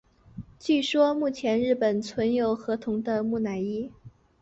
[0.57, 3.91] 据说目前日本存有河童的木乃伊。